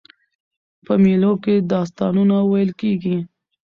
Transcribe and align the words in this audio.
په 0.85 0.93
مېلو 1.03 1.31
کښي 1.43 1.55
داستانونه 1.73 2.35
ویل 2.51 2.71
کېږي. 2.81 3.17